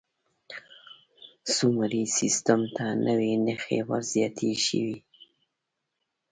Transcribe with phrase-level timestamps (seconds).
[1.55, 4.97] سومري سیستم ته نوې نښې ور زیاتې شوې.